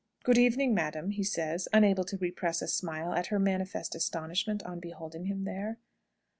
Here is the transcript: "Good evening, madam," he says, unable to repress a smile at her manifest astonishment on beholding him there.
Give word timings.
"Good 0.23 0.39
evening, 0.39 0.73
madam," 0.73 1.11
he 1.11 1.21
says, 1.23 1.67
unable 1.71 2.03
to 2.05 2.17
repress 2.17 2.63
a 2.63 2.67
smile 2.67 3.13
at 3.13 3.27
her 3.27 3.37
manifest 3.37 3.93
astonishment 3.93 4.63
on 4.63 4.79
beholding 4.79 5.25
him 5.25 5.43
there. 5.43 5.77